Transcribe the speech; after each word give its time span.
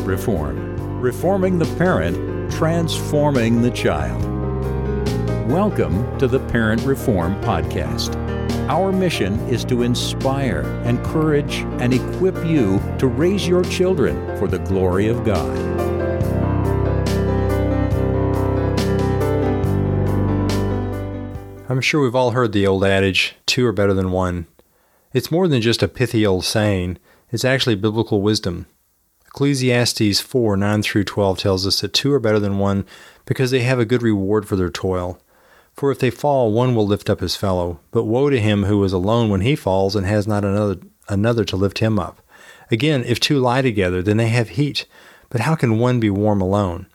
Reform. 0.00 1.00
Reforming 1.00 1.58
the 1.58 1.76
parent, 1.76 2.50
transforming 2.52 3.62
the 3.62 3.70
child. 3.70 4.22
Welcome 5.50 6.18
to 6.18 6.26
the 6.26 6.40
Parent 6.40 6.82
Reform 6.82 7.40
Podcast. 7.42 8.14
Our 8.68 8.92
mission 8.92 9.38
is 9.48 9.64
to 9.66 9.82
inspire, 9.82 10.62
encourage, 10.84 11.60
and 11.80 11.94
equip 11.94 12.36
you 12.44 12.80
to 12.98 13.06
raise 13.06 13.46
your 13.48 13.64
children 13.64 14.36
for 14.38 14.46
the 14.46 14.58
glory 14.58 15.08
of 15.08 15.24
God. 15.24 15.56
I'm 21.70 21.80
sure 21.80 22.02
we've 22.02 22.14
all 22.14 22.32
heard 22.32 22.52
the 22.52 22.66
old 22.66 22.84
adage, 22.84 23.36
two 23.46 23.66
are 23.66 23.72
better 23.72 23.94
than 23.94 24.10
one. 24.10 24.46
It's 25.12 25.30
more 25.30 25.48
than 25.48 25.62
just 25.62 25.82
a 25.82 25.88
pithy 25.88 26.26
old 26.26 26.44
saying, 26.44 26.98
it's 27.30 27.44
actually 27.44 27.74
biblical 27.76 28.22
wisdom. 28.22 28.66
Ecclesiastes 29.38 30.20
4 30.20 30.56
9 30.56 30.82
through 30.82 31.04
12 31.04 31.38
tells 31.38 31.64
us 31.64 31.80
that 31.80 31.92
two 31.92 32.12
are 32.12 32.18
better 32.18 32.40
than 32.40 32.58
one 32.58 32.84
because 33.24 33.52
they 33.52 33.60
have 33.60 33.78
a 33.78 33.84
good 33.84 34.02
reward 34.02 34.48
for 34.48 34.56
their 34.56 34.68
toil. 34.68 35.20
For 35.74 35.92
if 35.92 36.00
they 36.00 36.10
fall, 36.10 36.50
one 36.50 36.74
will 36.74 36.88
lift 36.88 37.08
up 37.08 37.20
his 37.20 37.36
fellow. 37.36 37.78
But 37.92 38.02
woe 38.02 38.30
to 38.30 38.40
him 38.40 38.64
who 38.64 38.82
is 38.82 38.92
alone 38.92 39.30
when 39.30 39.42
he 39.42 39.54
falls 39.54 39.94
and 39.94 40.04
has 40.06 40.26
not 40.26 40.44
another, 40.44 40.80
another 41.08 41.44
to 41.44 41.56
lift 41.56 41.78
him 41.78 42.00
up. 42.00 42.20
Again, 42.72 43.04
if 43.04 43.20
two 43.20 43.38
lie 43.38 43.62
together, 43.62 44.02
then 44.02 44.16
they 44.16 44.26
have 44.26 44.48
heat. 44.48 44.86
But 45.30 45.42
how 45.42 45.54
can 45.54 45.78
one 45.78 46.00
be 46.00 46.10
warm 46.10 46.40
alone? 46.40 46.88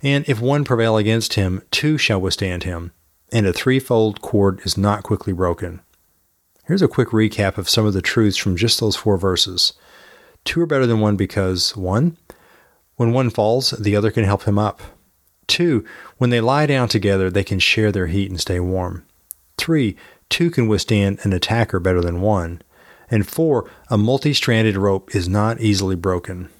And 0.00 0.24
if 0.28 0.40
one 0.40 0.64
prevail 0.64 0.96
against 0.98 1.34
him, 1.34 1.62
two 1.72 1.98
shall 1.98 2.20
withstand 2.20 2.62
him. 2.62 2.92
And 3.32 3.44
a 3.44 3.52
threefold 3.52 4.20
cord 4.20 4.60
is 4.64 4.78
not 4.78 5.02
quickly 5.02 5.32
broken. 5.32 5.80
Here's 6.64 6.80
a 6.80 6.86
quick 6.86 7.08
recap 7.08 7.58
of 7.58 7.68
some 7.68 7.86
of 7.86 7.92
the 7.92 8.02
truths 8.02 8.36
from 8.36 8.56
just 8.56 8.78
those 8.78 8.94
four 8.94 9.18
verses. 9.18 9.72
Two 10.44 10.60
are 10.60 10.66
better 10.66 10.86
than 10.86 11.00
one 11.00 11.16
because, 11.16 11.76
one, 11.76 12.16
when 12.96 13.12
one 13.12 13.30
falls, 13.30 13.70
the 13.70 13.96
other 13.96 14.10
can 14.10 14.24
help 14.24 14.44
him 14.44 14.58
up. 14.58 14.80
Two, 15.46 15.84
when 16.18 16.30
they 16.30 16.40
lie 16.40 16.66
down 16.66 16.88
together, 16.88 17.30
they 17.30 17.44
can 17.44 17.58
share 17.58 17.90
their 17.92 18.06
heat 18.06 18.30
and 18.30 18.40
stay 18.40 18.60
warm. 18.60 19.04
Three, 19.56 19.96
two 20.28 20.50
can 20.50 20.68
withstand 20.68 21.20
an 21.22 21.32
attacker 21.32 21.80
better 21.80 22.00
than 22.00 22.20
one. 22.20 22.62
And 23.10 23.26
four, 23.26 23.70
a 23.88 23.96
multi 23.96 24.34
stranded 24.34 24.76
rope 24.76 25.14
is 25.14 25.28
not 25.28 25.60
easily 25.60 25.96
broken. 25.96 26.50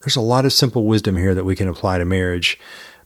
There's 0.00 0.16
a 0.16 0.20
lot 0.20 0.44
of 0.44 0.52
simple 0.52 0.84
wisdom 0.84 1.16
here 1.16 1.34
that 1.34 1.44
we 1.44 1.56
can 1.56 1.68
apply 1.68 1.98
to 1.98 2.04
marriage, 2.04 2.58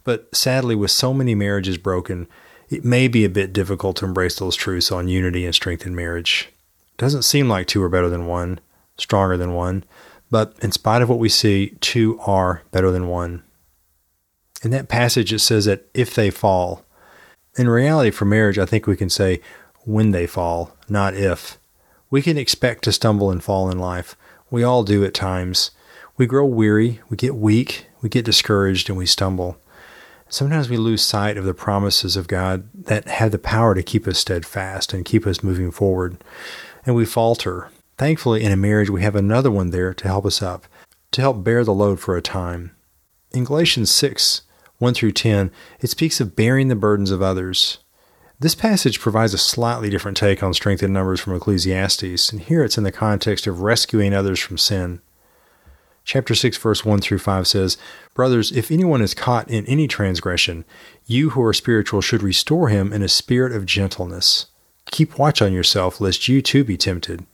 but 0.03 0.35
sadly, 0.35 0.75
with 0.75 0.91
so 0.91 1.13
many 1.13 1.35
marriages 1.35 1.79
broken, 1.79 2.27
it 2.69 2.85
may 2.85 3.07
be 3.07 3.25
a 3.25 3.31
bit 3.31 3.53
difficult 3.53 3.97
to 3.97 4.05
embrace 4.05 4.39
those 4.39 4.57
truths 4.57 4.91
on 4.91 5.09
unity 5.09 5.45
and 5.45 5.55
strength 5.55 5.87
in 5.87 5.95
marriage. 5.95 6.49
It 6.93 6.97
doesn't 6.97 7.23
seem 7.23 7.49
like 7.49 7.67
two 7.67 7.83
are 7.83 7.89
better 7.89 8.09
than 8.09 8.27
one, 8.27 8.61
stronger 8.99 9.37
than 9.37 9.55
one, 9.55 9.85
but 10.31 10.55
in 10.61 10.73
spite 10.73 11.03
of 11.03 11.09
what 11.09 11.19
we 11.19 11.29
see, 11.29 11.77
two 11.81 12.19
are 12.21 12.63
better 12.71 12.91
than 12.91 13.09
one. 13.09 13.43
In 14.63 14.71
that 14.71 14.89
passage, 14.89 15.33
it 15.33 15.41
says 15.41 15.67
that 15.67 15.89
if 15.95 16.15
they 16.15 16.31
fall. 16.31 16.85
In 17.57 17.69
reality, 17.69 18.11
for 18.11 18.25
marriage, 18.25 18.59
I 18.59 18.67
think 18.67 18.87
we 18.87 18.97
can 18.97 19.11
say 19.11 19.41
when 19.85 20.11
they 20.11 20.27
fall, 20.27 20.77
not 20.89 21.15
if. 21.15 21.59
We 22.11 22.23
can 22.23 22.37
expect 22.37 22.85
to 22.85 22.93
stumble 22.93 23.31
and 23.31 23.43
fall 23.43 23.71
in 23.71 23.79
life. 23.79 24.17
We 24.51 24.63
all 24.63 24.83
do 24.83 25.05
at 25.05 25.15
times. 25.15 25.71
We 26.17 26.27
grow 26.27 26.47
weary, 26.47 27.01
we 27.09 27.17
get 27.17 27.37
weak, 27.37 27.87
we 28.01 28.09
get 28.09 28.25
discouraged, 28.25 28.89
and 28.89 28.97
we 28.97 29.07
stumble. 29.07 29.59
Sometimes 30.29 30.69
we 30.69 30.77
lose 30.77 31.03
sight 31.03 31.37
of 31.37 31.45
the 31.45 31.55
promises 31.55 32.17
of 32.17 32.27
God 32.27 32.69
that 32.75 33.07
have 33.07 33.31
the 33.31 33.39
power 33.39 33.75
to 33.75 33.83
keep 33.83 34.09
us 34.09 34.19
steadfast 34.19 34.93
and 34.93 35.05
keep 35.05 35.27
us 35.27 35.43
moving 35.43 35.71
forward. 35.71 36.17
And 36.85 36.97
we 36.97 37.05
falter. 37.05 37.71
Thankfully, 37.99 38.45
in 38.45 38.53
a 38.53 38.57
marriage, 38.57 38.91
we 38.91 39.03
have 39.03 39.17
another 39.17 39.51
one 39.51 39.71
there 39.71 39.95
to 39.95 40.09
help 40.09 40.27
us 40.27 40.43
up, 40.43 40.67
to 41.13 41.21
help 41.23 41.43
bear 41.43 41.65
the 41.65 41.73
load 41.73 41.99
for 41.99 42.17
a 42.17 42.23
time. 42.23 42.77
In 43.33 43.45
Galatians 43.45 43.91
6 43.91 44.43
1 44.79 44.93
through 44.93 45.13
10, 45.13 45.51
it 45.81 45.89
speaks 45.89 46.21
of 46.21 46.37
bearing 46.37 46.69
the 46.69 46.77
burdens 46.77 47.11
of 47.11 47.23
others. 47.23 47.79
This 48.39 48.55
passage 48.55 49.01
provides 49.01 49.33
a 49.33 49.39
slightly 49.39 49.89
different 49.89 50.19
take 50.19 50.43
on 50.43 50.53
strength 50.53 50.83
in 50.83 50.93
numbers 50.93 51.19
from 51.19 51.35
Ecclesiastes, 51.35 52.31
and 52.31 52.43
here 52.43 52.63
it's 52.63 52.77
in 52.77 52.85
the 52.85 52.93
context 52.93 53.47
of 53.47 53.63
rescuing 53.63 54.13
others 54.13 54.39
from 54.39 54.59
sin. 54.59 55.01
Chapter 56.05 56.35
6, 56.35 56.59
verse 56.59 56.85
1 56.85 57.01
through 57.01 57.19
5 57.19 57.47
says, 57.47 57.79
Brothers, 58.15 58.53
if 58.53 58.71
anyone 58.71 59.01
is 59.01 59.15
caught 59.15 59.51
in 59.51 59.65
any 59.65 59.89
transgression, 59.89 60.67
you 61.07 61.31
who 61.31 61.43
are 61.43 61.55
spiritual 61.55 62.03
should 62.03 62.23
restore 62.23 62.69
him 62.69 62.93
in 62.93 63.03
a 63.03 63.09
spirit 63.09 63.53
of 63.53 63.65
gentleness. 63.65 64.47
Keep 64.91 65.19
watch 65.19 65.41
on 65.41 65.55
yourself, 65.55 65.99
lest 65.99 66.29
you 66.29 66.43
too 66.43 66.63
be 66.63 66.77
tempted. 66.77 67.25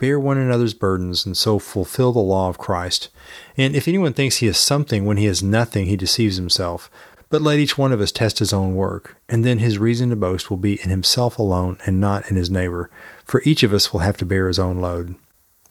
Bear 0.00 0.18
one 0.18 0.38
another's 0.38 0.72
burdens, 0.72 1.26
and 1.26 1.36
so 1.36 1.58
fulfill 1.58 2.10
the 2.10 2.20
law 2.20 2.48
of 2.48 2.56
Christ. 2.56 3.10
And 3.58 3.76
if 3.76 3.86
anyone 3.86 4.14
thinks 4.14 4.36
he 4.36 4.46
is 4.46 4.56
something 4.56 5.04
when 5.04 5.18
he 5.18 5.26
is 5.26 5.42
nothing, 5.42 5.86
he 5.86 5.96
deceives 5.96 6.36
himself. 6.36 6.90
But 7.28 7.42
let 7.42 7.58
each 7.58 7.76
one 7.76 7.92
of 7.92 8.00
us 8.00 8.10
test 8.10 8.38
his 8.38 8.54
own 8.54 8.74
work, 8.74 9.18
and 9.28 9.44
then 9.44 9.58
his 9.58 9.78
reason 9.78 10.08
to 10.08 10.16
boast 10.16 10.48
will 10.48 10.56
be 10.56 10.80
in 10.82 10.88
himself 10.88 11.38
alone 11.38 11.76
and 11.84 12.00
not 12.00 12.30
in 12.30 12.36
his 12.36 12.50
neighbor, 12.50 12.90
for 13.26 13.42
each 13.44 13.62
of 13.62 13.74
us 13.74 13.92
will 13.92 14.00
have 14.00 14.16
to 14.16 14.26
bear 14.26 14.48
his 14.48 14.58
own 14.58 14.80
load. 14.80 15.16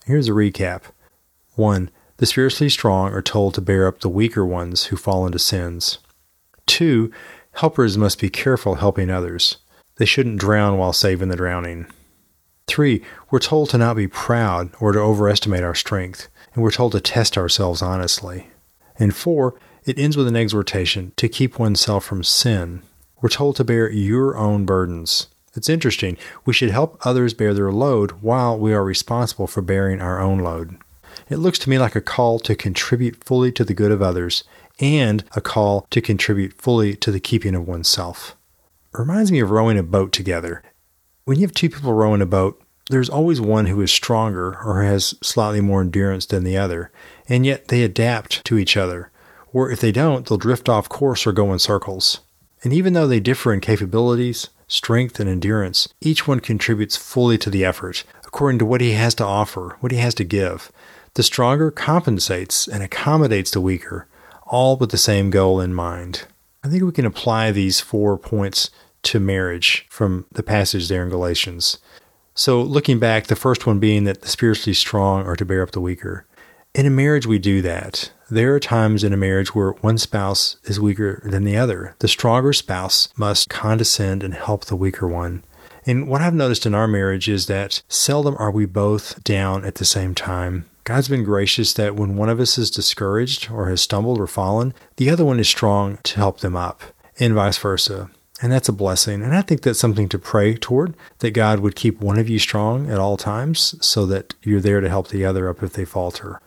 Here's 0.06 0.28
a 0.28 0.32
recap 0.32 0.82
1. 1.56 1.90
The 2.18 2.26
spiritually 2.26 2.70
strong 2.70 3.12
are 3.12 3.22
told 3.22 3.54
to 3.54 3.60
bear 3.60 3.88
up 3.88 4.00
the 4.00 4.08
weaker 4.08 4.46
ones 4.46 4.84
who 4.84 4.96
fall 4.96 5.26
into 5.26 5.40
sins. 5.40 5.98
2. 6.66 7.10
Helpers 7.54 7.98
must 7.98 8.20
be 8.20 8.30
careful 8.30 8.76
helping 8.76 9.10
others. 9.10 9.56
They 9.96 10.04
shouldn't 10.04 10.38
drown 10.38 10.78
while 10.78 10.92
saving 10.92 11.30
the 11.30 11.36
drowning. 11.36 11.88
Three, 12.70 13.02
we're 13.32 13.40
told 13.40 13.68
to 13.70 13.78
not 13.78 13.96
be 13.96 14.06
proud 14.06 14.70
or 14.78 14.92
to 14.92 15.00
overestimate 15.00 15.64
our 15.64 15.74
strength, 15.74 16.28
and 16.54 16.62
we're 16.62 16.70
told 16.70 16.92
to 16.92 17.00
test 17.00 17.36
ourselves 17.36 17.82
honestly. 17.82 18.46
And 18.96 19.12
four, 19.12 19.56
it 19.84 19.98
ends 19.98 20.16
with 20.16 20.28
an 20.28 20.36
exhortation 20.36 21.12
to 21.16 21.28
keep 21.28 21.58
oneself 21.58 22.04
from 22.04 22.22
sin. 22.22 22.82
We're 23.20 23.28
told 23.28 23.56
to 23.56 23.64
bear 23.64 23.90
your 23.90 24.36
own 24.36 24.66
burdens. 24.66 25.26
It's 25.54 25.68
interesting. 25.68 26.16
We 26.44 26.52
should 26.52 26.70
help 26.70 26.96
others 27.04 27.34
bear 27.34 27.54
their 27.54 27.72
load 27.72 28.12
while 28.22 28.56
we 28.56 28.72
are 28.72 28.84
responsible 28.84 29.48
for 29.48 29.62
bearing 29.62 30.00
our 30.00 30.20
own 30.20 30.38
load. 30.38 30.76
It 31.28 31.38
looks 31.38 31.58
to 31.60 31.70
me 31.70 31.76
like 31.80 31.96
a 31.96 32.00
call 32.00 32.38
to 32.38 32.54
contribute 32.54 33.24
fully 33.24 33.50
to 33.50 33.64
the 33.64 33.74
good 33.74 33.90
of 33.90 34.00
others 34.00 34.44
and 34.78 35.24
a 35.34 35.40
call 35.40 35.88
to 35.90 36.00
contribute 36.00 36.52
fully 36.52 36.94
to 36.98 37.10
the 37.10 37.18
keeping 37.18 37.56
of 37.56 37.66
oneself. 37.66 38.36
It 38.94 38.98
reminds 39.00 39.32
me 39.32 39.40
of 39.40 39.50
rowing 39.50 39.76
a 39.76 39.82
boat 39.82 40.12
together. 40.12 40.62
When 41.24 41.38
you 41.38 41.42
have 41.42 41.54
two 41.54 41.68
people 41.68 41.92
rowing 41.92 42.22
a 42.22 42.26
boat, 42.26 42.62
there's 42.88 43.10
always 43.10 43.40
one 43.40 43.66
who 43.66 43.80
is 43.82 43.92
stronger 43.92 44.58
or 44.64 44.82
has 44.82 45.14
slightly 45.22 45.60
more 45.60 45.80
endurance 45.80 46.26
than 46.26 46.44
the 46.44 46.56
other, 46.56 46.90
and 47.28 47.46
yet 47.46 47.68
they 47.68 47.82
adapt 47.82 48.44
to 48.46 48.58
each 48.58 48.76
other. 48.76 49.10
Or 49.52 49.70
if 49.70 49.80
they 49.80 49.92
don't, 49.92 50.26
they'll 50.26 50.38
drift 50.38 50.68
off 50.68 50.88
course 50.88 51.26
or 51.26 51.32
go 51.32 51.52
in 51.52 51.58
circles. 51.58 52.20
And 52.64 52.72
even 52.72 52.94
though 52.94 53.06
they 53.06 53.20
differ 53.20 53.52
in 53.52 53.60
capabilities, 53.60 54.48
strength, 54.66 55.20
and 55.20 55.28
endurance, 55.28 55.88
each 56.00 56.26
one 56.26 56.40
contributes 56.40 56.96
fully 56.96 57.38
to 57.38 57.50
the 57.50 57.64
effort, 57.64 58.04
according 58.24 58.58
to 58.60 58.66
what 58.66 58.80
he 58.80 58.92
has 58.92 59.14
to 59.16 59.24
offer, 59.24 59.76
what 59.80 59.92
he 59.92 59.98
has 59.98 60.14
to 60.16 60.24
give. 60.24 60.72
The 61.14 61.22
stronger 61.22 61.70
compensates 61.70 62.66
and 62.66 62.82
accommodates 62.82 63.50
the 63.50 63.60
weaker, 63.60 64.06
all 64.46 64.76
with 64.76 64.90
the 64.90 64.98
same 64.98 65.30
goal 65.30 65.60
in 65.60 65.74
mind. 65.74 66.26
I 66.64 66.68
think 66.68 66.82
we 66.82 66.92
can 66.92 67.06
apply 67.06 67.52
these 67.52 67.80
four 67.80 68.18
points 68.18 68.70
to 69.02 69.20
marriage 69.20 69.86
from 69.88 70.26
the 70.32 70.42
passage 70.42 70.88
there 70.88 71.02
in 71.02 71.10
Galatians. 71.10 71.78
So, 72.34 72.62
looking 72.62 72.98
back, 72.98 73.26
the 73.26 73.36
first 73.36 73.66
one 73.66 73.78
being 73.78 74.04
that 74.04 74.22
the 74.22 74.28
spiritually 74.28 74.74
strong 74.74 75.26
are 75.26 75.36
to 75.36 75.44
bear 75.44 75.62
up 75.62 75.72
the 75.72 75.80
weaker. 75.80 76.26
In 76.74 76.86
a 76.86 76.90
marriage, 76.90 77.26
we 77.26 77.38
do 77.38 77.62
that. 77.62 78.12
There 78.30 78.54
are 78.54 78.60
times 78.60 79.02
in 79.02 79.12
a 79.12 79.16
marriage 79.16 79.54
where 79.54 79.72
one 79.72 79.98
spouse 79.98 80.56
is 80.64 80.78
weaker 80.78 81.20
than 81.24 81.42
the 81.42 81.56
other. 81.56 81.96
The 81.98 82.06
stronger 82.06 82.52
spouse 82.52 83.08
must 83.16 83.50
condescend 83.50 84.22
and 84.22 84.34
help 84.34 84.66
the 84.66 84.76
weaker 84.76 85.08
one. 85.08 85.42
And 85.84 86.06
what 86.08 86.20
I've 86.20 86.34
noticed 86.34 86.66
in 86.66 86.74
our 86.74 86.86
marriage 86.86 87.28
is 87.28 87.46
that 87.46 87.82
seldom 87.88 88.36
are 88.38 88.52
we 88.52 88.66
both 88.66 89.24
down 89.24 89.64
at 89.64 89.76
the 89.76 89.84
same 89.84 90.14
time. 90.14 90.70
God's 90.84 91.08
been 91.08 91.24
gracious 91.24 91.72
that 91.74 91.96
when 91.96 92.16
one 92.16 92.28
of 92.28 92.40
us 92.40 92.56
is 92.56 92.70
discouraged 92.70 93.50
or 93.50 93.68
has 93.68 93.80
stumbled 93.80 94.20
or 94.20 94.26
fallen, 94.26 94.74
the 94.96 95.10
other 95.10 95.24
one 95.24 95.40
is 95.40 95.48
strong 95.48 95.98
to 96.04 96.16
help 96.16 96.40
them 96.40 96.56
up, 96.56 96.82
and 97.18 97.34
vice 97.34 97.58
versa. 97.58 98.10
And 98.42 98.50
that's 98.50 98.68
a 98.68 98.72
blessing. 98.72 99.22
And 99.22 99.34
I 99.34 99.42
think 99.42 99.62
that's 99.62 99.78
something 99.78 100.08
to 100.08 100.18
pray 100.18 100.54
toward 100.54 100.94
that 101.18 101.32
God 101.32 101.60
would 101.60 101.76
keep 101.76 102.00
one 102.00 102.18
of 102.18 102.28
you 102.28 102.38
strong 102.38 102.90
at 102.90 102.98
all 102.98 103.16
times 103.16 103.74
so 103.84 104.06
that 104.06 104.34
you're 104.42 104.60
there 104.60 104.80
to 104.80 104.88
help 104.88 105.08
the 105.08 105.24
other 105.24 105.48
up 105.48 105.62
if 105.62 105.74
they 105.74 105.84
falter. 105.84 106.40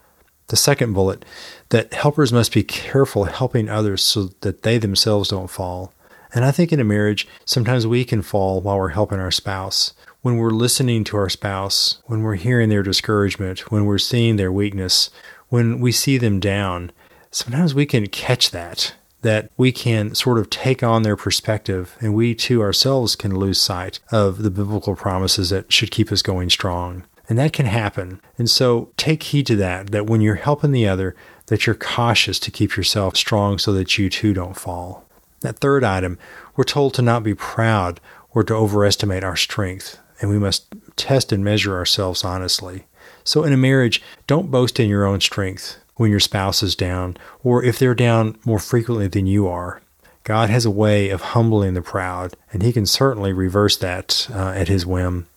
The 0.48 0.56
second 0.56 0.94
bullet 0.94 1.24
that 1.70 1.94
helpers 1.94 2.34
must 2.34 2.52
be 2.52 2.64
careful 2.64 3.26
helping 3.26 3.70
others 3.70 4.04
so 4.04 4.32
that 4.42 4.64
they 4.64 4.78
themselves 4.78 5.30
don't 5.30 5.50
fall. 5.50 5.94
And 6.34 6.44
I 6.44 6.52
think 6.52 6.74
in 6.74 6.80
a 6.80 6.84
marriage, 6.84 7.28
sometimes 7.46 7.86
we 7.86 8.04
can 8.06 8.24
fall 8.24 8.60
while 8.60 8.78
we're 8.78 8.90
helping 8.90 9.20
our 9.20 9.32
spouse. 9.32 9.94
When 10.22 10.38
we're 10.38 10.50
listening 10.50 11.04
to 11.06 11.18
our 11.18 11.30
spouse, 11.30 12.02
when 12.06 12.24
we're 12.24 12.36
hearing 12.36 12.70
their 12.70 12.82
discouragement, 12.82 13.72
when 13.72 13.86
we're 13.86 14.00
seeing 14.00 14.38
their 14.38 14.52
weakness, 14.52 15.12
when 15.50 15.80
we 15.80 15.92
see 15.92 16.18
them 16.18 16.40
down, 16.40 16.92
sometimes 17.30 17.76
we 17.76 17.86
can 17.86 18.08
catch 18.08 18.50
that 18.52 18.96
that 19.24 19.50
we 19.58 19.72
can 19.72 20.14
sort 20.14 20.38
of 20.38 20.50
take 20.50 20.84
on 20.84 21.04
their 21.04 21.16
perspective 21.16 21.98
and 22.00 22.14
we 22.14 22.36
too 22.36 22.62
ourselves 22.62 23.16
can 23.16 23.36
lose 23.36 23.60
sight 23.60 24.00
of 24.12 24.44
the 24.44 24.52
biblical 24.52 24.96
promises 24.96 25.50
that 25.50 25.72
should 25.74 25.92
keep 25.92 26.12
us 26.12 26.22
going 26.22 26.50
strong. 26.50 27.04
And 27.30 27.40
that 27.40 27.54
can 27.54 27.66
happen. 27.66 28.22
And 28.38 28.50
so 28.50 28.92
take 28.98 29.24
heed 29.24 29.48
to 29.48 29.56
that, 29.56 29.92
that 29.92 30.08
when 30.08 30.22
you're 30.22 30.36
helping 30.36 30.74
the 30.74 30.88
other, 30.88 31.16
that 31.48 31.66
you're 31.66 31.76
cautious 31.76 32.38
to 32.40 32.52
keep 32.52 32.76
yourself 32.76 33.16
strong 33.16 33.58
so 33.58 33.72
that 33.74 33.98
you 33.98 34.10
too 34.10 34.34
don't 34.34 34.58
fall. 34.58 35.06
That 35.40 35.60
third 35.60 35.84
item, 35.84 36.18
we're 36.56 36.64
told 36.66 36.94
to 36.96 37.02
not 37.02 37.24
be 37.24 37.34
proud 37.34 38.00
or 38.32 38.44
to 38.44 38.54
overestimate 38.54 39.24
our 39.24 39.36
strength, 39.36 40.00
and 40.20 40.30
we 40.30 40.40
must 40.40 40.74
test 40.96 41.32
and 41.32 41.44
measure 41.44 41.76
ourselves 41.76 42.24
honestly. 42.24 42.86
So, 43.24 43.44
in 43.44 43.54
a 43.54 43.58
marriage, 43.58 44.02
don't 44.26 44.52
boast 44.52 44.80
in 44.80 44.90
your 44.90 45.06
own 45.06 45.22
strength 45.22 45.78
when 45.96 46.12
your 46.12 46.20
spouse 46.20 46.64
is 46.64 46.76
down, 46.76 47.18
or 47.44 47.64
if 47.64 47.78
they're 47.78 47.96
down 47.96 48.38
more 48.46 48.60
frequently 48.60 49.08
than 49.08 49.28
you 49.28 49.48
are. 49.48 49.82
God 50.24 50.50
has 50.50 50.66
a 50.66 50.72
way 50.72 51.10
of 51.10 51.22
humbling 51.22 51.74
the 51.74 51.82
proud, 51.82 52.34
and 52.52 52.64
He 52.64 52.72
can 52.72 52.86
certainly 52.86 53.34
reverse 53.34 53.78
that 53.78 54.28
uh, 54.34 54.50
at 54.50 54.70
His 54.70 54.86
whim. 54.86 55.28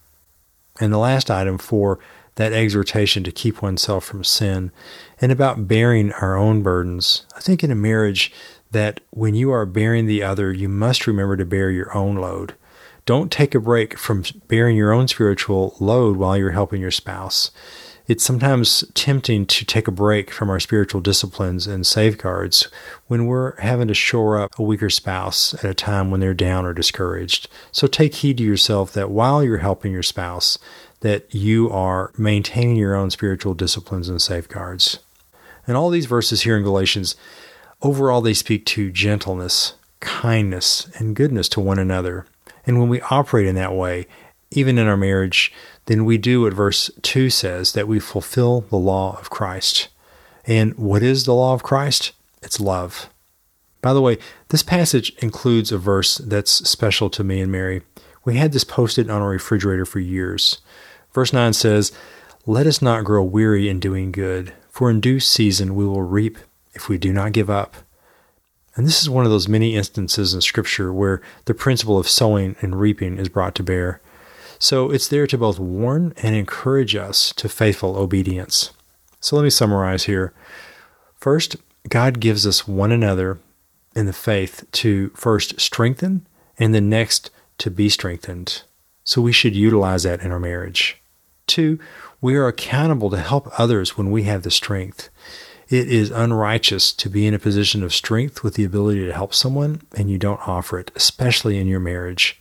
And 0.80 0.92
the 0.92 0.98
last 0.98 1.30
item 1.30 1.58
for 1.58 1.98
that 2.36 2.52
exhortation 2.52 3.24
to 3.24 3.32
keep 3.32 3.62
oneself 3.62 4.04
from 4.04 4.22
sin 4.22 4.70
and 5.20 5.32
about 5.32 5.66
bearing 5.66 6.12
our 6.12 6.36
own 6.36 6.62
burdens. 6.62 7.26
I 7.34 7.40
think 7.40 7.64
in 7.64 7.70
a 7.70 7.76
marriage 7.76 8.32
that 8.70 9.00
when 9.10 9.34
you 9.34 9.50
are 9.50 9.66
bearing 9.66 10.06
the 10.06 10.22
other, 10.22 10.52
you 10.52 10.68
must 10.68 11.06
remember 11.06 11.36
to 11.36 11.44
bear 11.44 11.70
your 11.70 11.96
own 11.96 12.16
load. 12.16 12.54
Don't 13.06 13.32
take 13.32 13.54
a 13.54 13.60
break 13.60 13.96
from 13.96 14.24
bearing 14.48 14.76
your 14.76 14.92
own 14.92 15.08
spiritual 15.08 15.76
load 15.80 16.16
while 16.16 16.36
you're 16.36 16.50
helping 16.50 16.80
your 16.80 16.90
spouse. 16.90 17.50
It's 18.08 18.22
sometimes 18.22 18.84
tempting 18.94 19.46
to 19.46 19.64
take 19.64 19.88
a 19.88 19.92
break 19.92 20.30
from 20.30 20.48
our 20.48 20.60
spiritual 20.60 21.00
disciplines 21.00 21.66
and 21.66 21.84
safeguards 21.84 22.68
when 23.08 23.26
we're 23.26 23.60
having 23.60 23.88
to 23.88 23.94
shore 23.94 24.38
up 24.38 24.56
a 24.56 24.62
weaker 24.62 24.90
spouse 24.90 25.54
at 25.54 25.70
a 25.70 25.74
time 25.74 26.12
when 26.12 26.20
they're 26.20 26.32
down 26.32 26.64
or 26.64 26.72
discouraged. 26.72 27.48
So 27.72 27.88
take 27.88 28.14
heed 28.14 28.38
to 28.38 28.44
yourself 28.44 28.92
that 28.92 29.10
while 29.10 29.42
you're 29.42 29.58
helping 29.58 29.90
your 29.90 30.04
spouse, 30.04 30.56
that 31.00 31.34
you 31.34 31.68
are 31.70 32.12
maintaining 32.16 32.76
your 32.76 32.94
own 32.94 33.10
spiritual 33.10 33.54
disciplines 33.54 34.08
and 34.08 34.22
safeguards. 34.22 35.00
And 35.66 35.76
all 35.76 35.90
these 35.90 36.06
verses 36.06 36.42
here 36.42 36.56
in 36.56 36.62
Galatians, 36.62 37.16
overall, 37.82 38.20
they 38.20 38.34
speak 38.34 38.66
to 38.66 38.92
gentleness, 38.92 39.74
kindness, 39.98 40.88
and 40.94 41.16
goodness 41.16 41.48
to 41.50 41.60
one 41.60 41.80
another. 41.80 42.24
And 42.66 42.78
when 42.78 42.88
we 42.88 43.00
operate 43.00 43.46
in 43.46 43.56
that 43.56 43.74
way, 43.74 44.06
even 44.56 44.78
in 44.78 44.86
our 44.86 44.96
marriage, 44.96 45.52
then 45.86 46.04
we 46.04 46.18
do 46.18 46.42
what 46.42 46.52
verse 46.52 46.90
2 47.02 47.30
says 47.30 47.72
that 47.72 47.88
we 47.88 47.98
fulfill 47.98 48.62
the 48.62 48.76
law 48.76 49.18
of 49.18 49.30
Christ. 49.30 49.88
And 50.44 50.76
what 50.76 51.02
is 51.02 51.24
the 51.24 51.34
law 51.34 51.54
of 51.54 51.62
Christ? 51.62 52.12
It's 52.42 52.60
love. 52.60 53.08
By 53.82 53.92
the 53.92 54.00
way, 54.00 54.18
this 54.48 54.62
passage 54.62 55.12
includes 55.18 55.70
a 55.70 55.78
verse 55.78 56.18
that's 56.18 56.50
special 56.68 57.10
to 57.10 57.24
me 57.24 57.40
and 57.40 57.52
Mary. 57.52 57.82
We 58.24 58.36
had 58.36 58.52
this 58.52 58.64
posted 58.64 59.08
on 59.10 59.22
our 59.22 59.28
refrigerator 59.28 59.84
for 59.84 60.00
years. 60.00 60.58
Verse 61.12 61.32
9 61.32 61.52
says, 61.52 61.92
Let 62.46 62.66
us 62.66 62.82
not 62.82 63.04
grow 63.04 63.22
weary 63.22 63.68
in 63.68 63.78
doing 63.78 64.10
good, 64.10 64.52
for 64.68 64.90
in 64.90 65.00
due 65.00 65.20
season 65.20 65.74
we 65.74 65.86
will 65.86 66.02
reap 66.02 66.38
if 66.74 66.88
we 66.88 66.98
do 66.98 67.12
not 67.12 67.32
give 67.32 67.48
up. 67.48 67.76
And 68.74 68.86
this 68.86 69.00
is 69.00 69.08
one 69.08 69.24
of 69.24 69.30
those 69.30 69.48
many 69.48 69.74
instances 69.74 70.34
in 70.34 70.42
Scripture 70.42 70.92
where 70.92 71.22
the 71.46 71.54
principle 71.54 71.98
of 71.98 72.08
sowing 72.08 72.56
and 72.60 72.78
reaping 72.78 73.18
is 73.18 73.28
brought 73.28 73.54
to 73.54 73.62
bear. 73.62 74.00
So 74.58 74.90
it's 74.90 75.08
there 75.08 75.26
to 75.26 75.38
both 75.38 75.58
warn 75.58 76.14
and 76.22 76.34
encourage 76.34 76.96
us 76.96 77.32
to 77.34 77.48
faithful 77.48 77.96
obedience. 77.96 78.70
So 79.20 79.36
let 79.36 79.42
me 79.42 79.50
summarize 79.50 80.04
here. 80.04 80.32
First, 81.16 81.56
God 81.88 82.20
gives 82.20 82.46
us 82.46 82.66
one 82.66 82.92
another 82.92 83.38
in 83.94 84.06
the 84.06 84.12
faith 84.12 84.64
to 84.72 85.10
first 85.10 85.60
strengthen 85.60 86.26
and 86.58 86.74
then 86.74 86.88
next 86.88 87.30
to 87.58 87.70
be 87.70 87.88
strengthened. 87.88 88.62
So 89.04 89.22
we 89.22 89.32
should 89.32 89.54
utilize 89.54 90.02
that 90.02 90.20
in 90.20 90.32
our 90.32 90.40
marriage. 90.40 91.00
Two, 91.46 91.78
we 92.20 92.34
are 92.34 92.48
accountable 92.48 93.10
to 93.10 93.18
help 93.18 93.48
others 93.58 93.96
when 93.96 94.10
we 94.10 94.24
have 94.24 94.42
the 94.42 94.50
strength. 94.50 95.10
It 95.68 95.88
is 95.88 96.10
unrighteous 96.10 96.92
to 96.94 97.08
be 97.08 97.26
in 97.26 97.34
a 97.34 97.38
position 97.38 97.82
of 97.82 97.94
strength 97.94 98.42
with 98.42 98.54
the 98.54 98.64
ability 98.64 99.06
to 99.06 99.12
help 99.12 99.34
someone 99.34 99.82
and 99.96 100.10
you 100.10 100.18
don't 100.18 100.46
offer 100.46 100.78
it, 100.78 100.90
especially 100.94 101.58
in 101.58 101.66
your 101.66 101.80
marriage. 101.80 102.40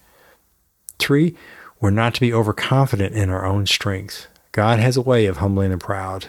Three, 1.00 1.36
we're 1.80 1.90
not 1.90 2.14
to 2.16 2.22
be 2.22 2.34
overconfident 2.34 3.16
in 3.16 3.30
our 3.30 3.46
own 3.46 3.66
strength. 3.66 4.28
God 4.52 4.80
has 4.80 4.96
a 4.96 5.02
way 5.02 5.26
of 5.26 5.38
humbling 5.38 5.72
the 5.72 5.78
proud. 5.78 6.28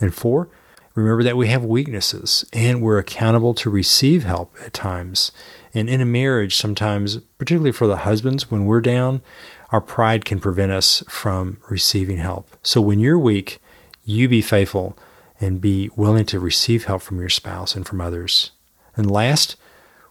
And 0.00 0.14
four, 0.14 0.48
remember 0.94 1.22
that 1.22 1.36
we 1.36 1.48
have 1.48 1.64
weaknesses 1.64 2.44
and 2.52 2.80
we're 2.80 2.98
accountable 2.98 3.52
to 3.54 3.70
receive 3.70 4.24
help 4.24 4.56
at 4.64 4.72
times. 4.72 5.32
And 5.74 5.90
in 5.90 6.00
a 6.00 6.06
marriage, 6.06 6.56
sometimes, 6.56 7.18
particularly 7.36 7.72
for 7.72 7.86
the 7.86 7.98
husbands, 7.98 8.50
when 8.50 8.64
we're 8.64 8.80
down, 8.80 9.20
our 9.70 9.80
pride 9.80 10.24
can 10.24 10.40
prevent 10.40 10.72
us 10.72 11.04
from 11.08 11.58
receiving 11.68 12.16
help. 12.16 12.56
So 12.62 12.80
when 12.80 13.00
you're 13.00 13.18
weak, 13.18 13.60
you 14.04 14.28
be 14.28 14.40
faithful 14.40 14.96
and 15.40 15.60
be 15.60 15.90
willing 15.94 16.24
to 16.26 16.40
receive 16.40 16.86
help 16.86 17.02
from 17.02 17.20
your 17.20 17.28
spouse 17.28 17.76
and 17.76 17.86
from 17.86 18.00
others. 18.00 18.52
And 18.96 19.10
last, 19.10 19.56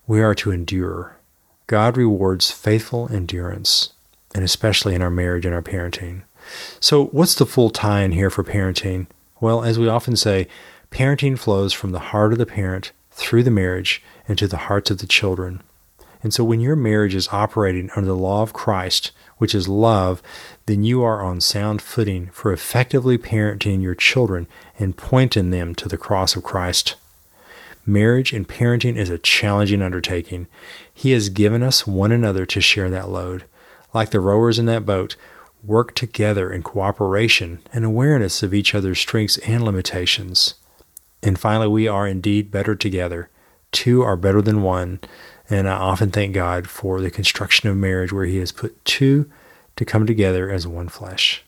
we 0.06 0.22
are 0.22 0.36
to 0.36 0.52
endure. 0.52 1.18
God 1.66 1.98
rewards 1.98 2.52
faithful 2.52 3.10
endurance 3.12 3.94
and 4.38 4.44
especially 4.44 4.94
in 4.94 5.02
our 5.02 5.10
marriage 5.10 5.48
and 5.48 5.56
our 5.56 5.64
parenting. 5.64 6.22
So, 6.80 7.06
what's 7.06 7.34
the 7.34 7.46
full 7.48 7.72
tie 7.72 8.04
in 8.04 8.12
here 8.12 8.30
for 8.30 8.44
parenting? 8.44 9.08
Well, 9.42 9.64
as 9.64 9.80
we 9.80 9.88
often 9.88 10.16
say, 10.16 10.48
parenting 10.92 11.40
flows 11.40 11.74
from 11.74 11.92
the 11.92 12.00
heart 12.14 12.34
of 12.34 12.38
the 12.38 12.46
parent 12.46 12.92
through 13.10 13.42
the 13.42 13.50
marriage 13.50 14.04
into 14.28 14.48
the 14.48 14.58
hearts 14.58 14.92
of 14.92 15.00
the 15.00 15.08
children. 15.08 15.64
And 16.22 16.36
so, 16.36 16.44
when 16.44 16.60
your 16.60 16.76
marriage 16.76 17.16
is 17.16 17.28
operating 17.30 17.90
under 17.96 18.06
the 18.06 18.16
law 18.16 18.44
of 18.44 18.54
Christ, 18.54 19.12
which 19.40 19.56
is 19.56 19.68
love, 19.68 20.22
then 20.68 20.84
you 20.84 21.02
are 21.02 21.24
on 21.24 21.42
sound 21.42 21.82
footing 21.82 22.28
for 22.28 22.54
effectively 22.54 23.18
parenting 23.18 23.82
your 23.82 23.96
children 23.96 24.46
and 24.78 24.96
pointing 24.96 25.50
them 25.50 25.74
to 25.74 25.90
the 25.90 25.98
cross 25.98 26.36
of 26.36 26.44
Christ. 26.44 26.94
Marriage 27.88 28.34
and 28.34 28.48
parenting 28.48 28.98
is 28.98 29.10
a 29.10 29.18
challenging 29.18 29.82
undertaking. 29.82 30.46
He 30.94 31.10
has 31.14 31.30
given 31.30 31.64
us 31.64 31.88
one 31.88 32.12
another 32.12 32.46
to 32.46 32.62
share 32.62 32.92
that 32.92 33.10
load 33.10 33.46
like 33.98 34.12
the 34.12 34.20
rowers 34.20 34.60
in 34.60 34.66
that 34.68 34.86
boat, 34.86 35.16
work 35.64 35.96
together 35.96 36.52
in 36.52 36.64
cooperation 36.64 37.60
and 37.74 37.84
awareness 37.84 38.44
of 38.44 38.54
each 38.54 38.74
other's 38.74 39.00
strengths 39.00 39.38
and 39.40 39.64
limitations. 39.64 40.56
And 41.24 41.40
finally, 41.40 41.68
we 41.68 41.88
are 41.88 42.08
indeed 42.08 42.52
better 42.52 42.76
together. 42.76 43.30
Two 43.72 44.02
are 44.04 44.16
better 44.16 44.42
than 44.42 44.62
one. 44.62 45.00
And 45.50 45.68
I 45.68 45.74
often 45.74 46.12
thank 46.12 46.34
God 46.34 46.70
for 46.70 47.02
the 47.02 47.10
construction 47.10 47.70
of 47.70 47.78
marriage 47.78 48.14
where 48.14 48.26
He 48.26 48.38
has 48.38 48.52
put 48.52 48.84
two 48.86 49.30
to 49.76 49.86
come 49.86 50.06
together 50.06 50.50
as 50.50 50.68
one 50.68 50.90
flesh. 50.90 51.44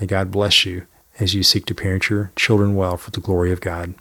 May 0.00 0.06
God 0.06 0.30
bless 0.30 0.64
you 0.64 0.86
as 1.18 1.34
you 1.34 1.42
seek 1.42 1.66
to 1.66 1.74
parent 1.74 2.08
your 2.08 2.32
children 2.36 2.74
well 2.74 2.96
for 2.96 3.10
the 3.10 3.20
glory 3.20 3.52
of 3.52 3.60
God. 3.60 3.94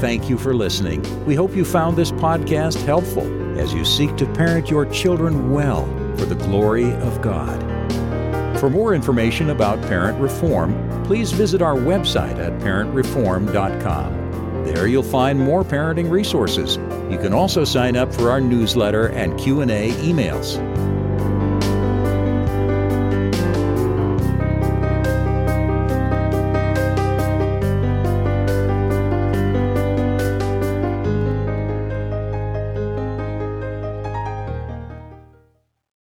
Thank 0.00 0.30
you 0.30 0.38
for 0.38 0.54
listening. 0.54 1.02
We 1.26 1.34
hope 1.34 1.54
you 1.54 1.62
found 1.62 1.94
this 1.94 2.10
podcast 2.10 2.82
helpful 2.86 3.58
as 3.58 3.74
you 3.74 3.84
seek 3.84 4.16
to 4.16 4.24
parent 4.24 4.70
your 4.70 4.86
children 4.86 5.52
well 5.52 5.84
for 6.16 6.24
the 6.24 6.36
glory 6.36 6.90
of 6.90 7.20
God. 7.20 7.60
For 8.58 8.70
more 8.70 8.94
information 8.94 9.50
about 9.50 9.82
parent 9.82 10.18
reform, 10.18 11.04
please 11.04 11.32
visit 11.32 11.60
our 11.60 11.74
website 11.74 12.38
at 12.38 12.58
parentreform.com. 12.62 14.64
There 14.64 14.86
you'll 14.86 15.02
find 15.02 15.38
more 15.38 15.64
parenting 15.64 16.10
resources. 16.10 16.76
You 17.10 17.18
can 17.18 17.34
also 17.34 17.64
sign 17.64 17.94
up 17.94 18.14
for 18.14 18.30
our 18.30 18.40
newsletter 18.40 19.08
and 19.08 19.38
Q&A 19.38 19.92
emails. 19.92 20.79